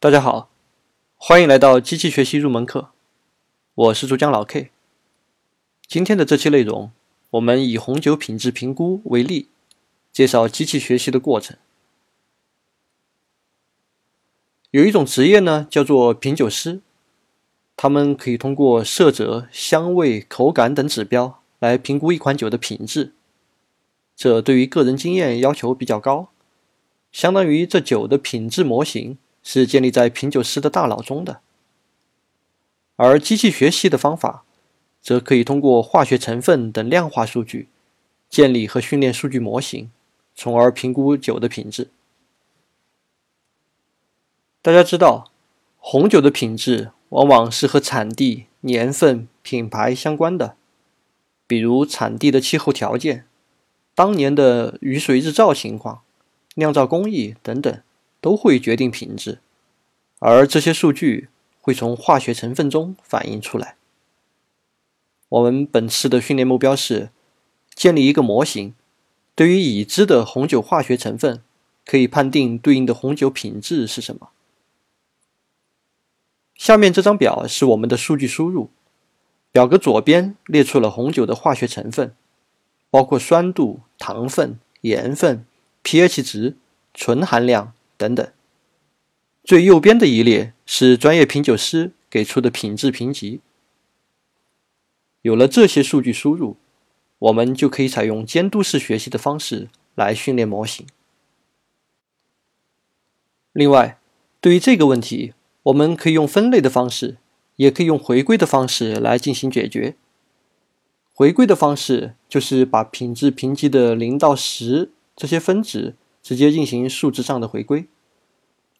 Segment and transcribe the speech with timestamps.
[0.00, 0.48] 大家好，
[1.16, 2.90] 欢迎来到机器学习入门课，
[3.74, 4.70] 我是珠江老 K。
[5.88, 6.92] 今天的这期内容，
[7.30, 9.48] 我们以红酒品质评估为例，
[10.12, 11.56] 介绍机器学习的过程。
[14.70, 16.80] 有一种职业呢，叫做品酒师，
[17.76, 23.14] 他们可以通过色泽、香味、口感等指标来评估一款酒的品质。
[24.14, 26.28] 这对于个人经验要求比较高，
[27.10, 29.18] 相当于这酒的品质模型。
[29.50, 31.40] 是建立在品酒师的大脑中的，
[32.96, 34.44] 而机器学习的方法，
[35.00, 37.66] 则可以通过化学成分等量化数据，
[38.28, 39.90] 建立和训练数据模型，
[40.34, 41.88] 从而评估酒的品质。
[44.60, 45.30] 大家知道，
[45.78, 50.56] 红酒的品质往往是和产地、年份、品牌相关的，
[51.46, 53.24] 比如产地的气候条件、
[53.94, 56.02] 当年的雨水日照情况、
[56.56, 57.80] 酿造工艺等等。
[58.20, 59.38] 都会决定品质，
[60.18, 61.28] 而这些数据
[61.60, 63.76] 会从化学成分中反映出来。
[65.28, 67.10] 我们本次的训练目标是
[67.74, 68.74] 建立一个模型，
[69.34, 71.42] 对于已知的红酒化学成分，
[71.84, 74.30] 可以判定对应的红酒品质是什么。
[76.54, 78.70] 下面这张表是我们的数据输入，
[79.52, 82.14] 表格左边列出了红酒的化学成分，
[82.90, 85.44] 包括酸度、糖分、盐分、
[85.84, 86.56] pH 值、
[86.94, 87.72] 醇含量。
[87.98, 88.32] 等等，
[89.48, 93.40] 最右边的一列是专业品酒师给出的品质评级。
[95.22, 96.58] 有了这些数据输入，
[97.18, 100.86] 我们就可以采用监督式学习的方式来训练模型。
[103.54, 103.98] 另外，
[104.42, 107.16] 对于这个问题，我们可以用分类的方式，
[107.56, 109.96] 也可以用回归的方式来进行解决。
[111.14, 115.94] 回归的方式就是把品质评级的零到十这些分值。
[116.20, 117.86] 直接进行数值上的回归，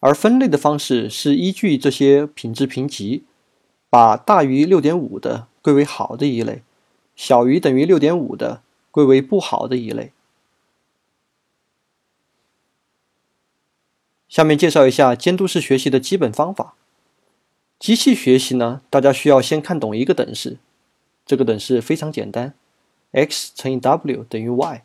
[0.00, 3.24] 而分类的方式是依据这些品质评级，
[3.90, 6.62] 把大于六点五的归为好的一类，
[7.16, 10.12] 小于等于六点五的归为不好的一类。
[14.28, 16.74] 下面介绍一下监督式学习的基本方法。
[17.78, 20.58] 机器学习呢，大家需要先看懂一个等式，
[21.24, 22.54] 这个等式非常简单
[23.12, 24.84] ，x 乘以 w 等于 y。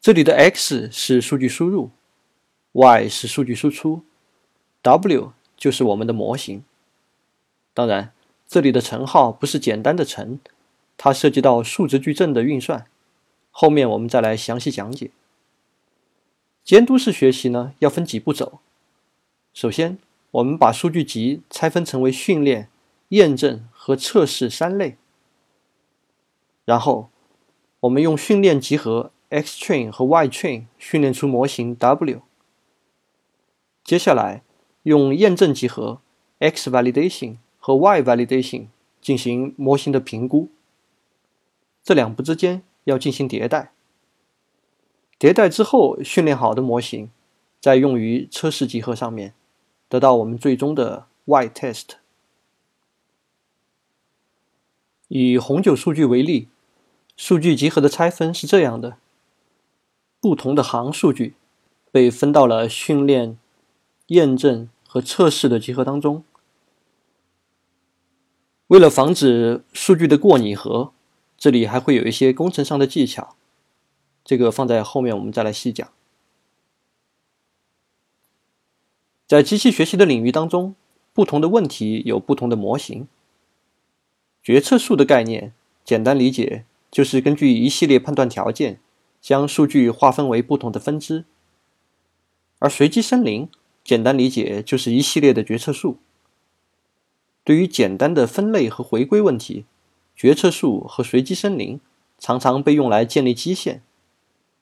[0.00, 1.90] 这里的 x 是数据输入
[2.74, 4.02] ，y 是数据输出
[4.82, 6.62] ，w 就是我们的模型。
[7.72, 8.12] 当然，
[8.46, 10.38] 这里的乘号不是简单的乘，
[10.98, 12.86] 它涉及到数值矩阵的运算，
[13.50, 15.10] 后面我们再来详细讲解。
[16.62, 18.60] 监督式学习呢，要分几步走。
[19.54, 19.98] 首先，
[20.32, 22.68] 我们把数据集拆分成为训练、
[23.08, 24.96] 验证和测试三类，
[26.64, 27.08] 然后
[27.80, 29.10] 我们用训练集合。
[29.30, 32.22] X train 和 Y train 训练出模型 W。
[33.84, 34.42] 接下来
[34.84, 36.00] 用验证集合
[36.38, 38.66] X validation 和 Y validation
[39.02, 40.48] 进行模型的评估。
[41.82, 43.72] 这两步之间要进行迭代。
[45.18, 47.10] 迭代之后训练好的模型，
[47.60, 49.34] 再用于测试集合上面，
[49.88, 51.90] 得到我们最终的 Y test。
[55.08, 56.48] 以红酒数据为例，
[57.16, 58.96] 数据集合的拆分是这样的。
[60.20, 61.34] 不同的行数据
[61.92, 63.38] 被分到了训练、
[64.06, 66.24] 验证和测试的集合当中。
[68.68, 70.92] 为了防止数据的过拟合，
[71.36, 73.36] 这里还会有一些工程上的技巧，
[74.24, 75.90] 这个放在后面我们再来细讲。
[79.26, 80.74] 在机器学习的领域当中，
[81.12, 83.08] 不同的问题有不同的模型。
[84.42, 85.52] 决策树的概念，
[85.84, 88.80] 简单理解就是根据一系列判断条件。
[89.20, 91.24] 将数据划分为不同的分支，
[92.58, 93.48] 而随机森林
[93.84, 95.98] 简单理解就是一系列的决策树。
[97.44, 99.66] 对于简单的分类和回归问题，
[100.16, 101.78] 决策树和随机森林
[102.18, 103.82] 常常被用来建立基线，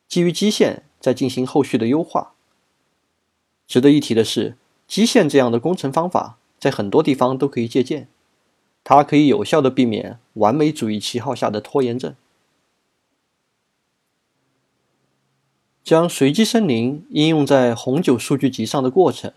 [0.09, 2.33] 基于基线再进行后续的优化。
[3.69, 4.57] 值得一提的是，
[4.89, 8.09] 基线这样的工程方法在很多地方都可以借鉴，
[8.83, 12.17] 它可以有效的避免完美主义旗号下的拖延症。
[15.83, 19.33] 将随机森林应用在红酒数据集上的过程，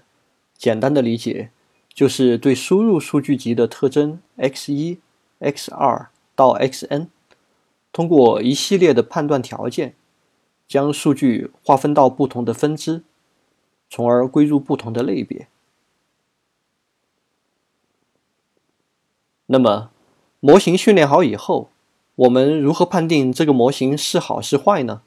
[0.55, 1.49] 简单的理解
[1.91, 4.99] 就是对输入数据集的特征 x 一、
[5.39, 7.07] x 二到 xn，
[7.91, 9.95] 通过一系列的判断条件，
[10.67, 13.03] 将数据划分到不同的分支，
[13.89, 15.47] 从而归入不同的类别。
[19.47, 19.89] 那么，
[20.39, 21.69] 模型训练好以后，
[22.15, 25.01] 我们如何判定这个模型是好是坏呢？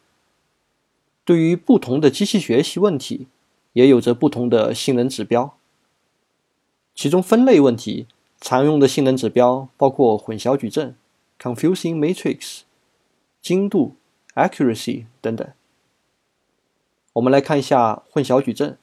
[1.28, 3.26] 对于不同的机器学习问题，
[3.75, 5.54] 也有着不同的性能指标。
[6.94, 8.06] 其中分类问题
[8.40, 10.96] 常用的性能指标包括混淆矩阵
[11.38, 12.60] （confusing matrix）、
[13.42, 13.96] 精度
[14.36, 15.46] （accuracy） 等等。
[17.12, 18.78] 我们来看一下混淆矩阵。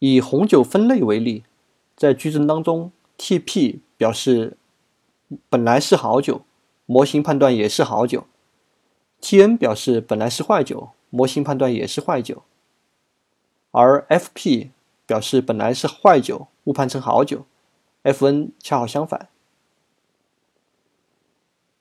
[0.00, 1.44] 以红酒分类为例，
[1.96, 4.58] 在矩阵当中，TP 表示
[5.48, 6.42] 本来是好酒，
[6.84, 8.26] 模型判断也是好酒
[9.20, 12.42] ；TN 表示本来是坏酒，模型判断也是坏酒；
[13.70, 14.70] 而 FP
[15.06, 17.44] 表示本来是坏酒，误判成好酒
[18.02, 19.28] ；FN 恰好相反。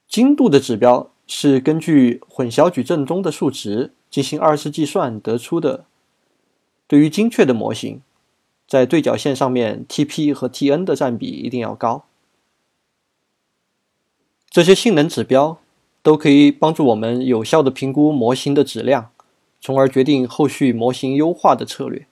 [0.08, 3.94] 精度的指标是根据混淆矩阵中的数值。
[4.10, 5.86] 进行二次计算得出的，
[6.88, 8.02] 对于精确的模型，
[8.68, 12.06] 在对角线上面，TP 和 TN 的占比一定要高。
[14.50, 15.60] 这些性能指标
[16.02, 19.12] 都可以帮助我们有效的评估模型的质量，
[19.60, 22.08] 从而决定后续模型优化的策略。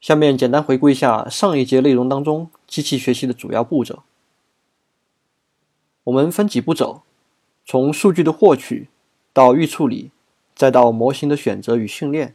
[0.00, 4.02] 下面简单回顾一下上一节内容当中机器学习的主要步骤，
[6.04, 7.02] 我们分几步走。
[7.64, 8.88] 从数据的获取
[9.32, 10.10] 到预处理，
[10.56, 12.34] 再到模型的选择与训练，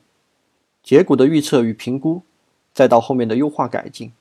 [0.81, 2.22] 结果的预测与评估，
[2.72, 4.13] 再到后面的优化改进。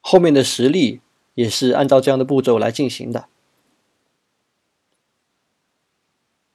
[0.00, 1.00] 后面的实例
[1.34, 3.26] 也是按照这样的步骤来进行的。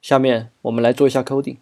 [0.00, 1.58] 下面我们来做一下 coding。